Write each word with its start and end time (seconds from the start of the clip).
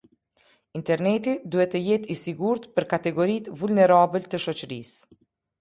Interneti 0.79 1.35
duhet 1.55 1.73
të 1.75 1.81
jetë 1.89 2.11
i 2.15 2.17
sigurt 2.23 2.67
për 2.79 2.89
kategoritë 2.97 3.55
vulnerabël 3.63 4.29
të 4.33 4.45
shoqërisë. 4.49 5.17